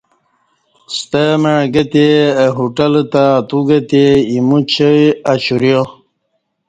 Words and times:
ستمع 0.97 1.57
گہ 1.73 1.83
تے 1.91 2.07
اہ 2.43 2.49
ہوٹل 2.57 2.93
تہ 3.11 3.23
اتوگہ 3.39 3.79
تے 3.89 4.03
ایمو 4.31 4.57
چای 4.71 5.01
اشوریا 5.31 5.81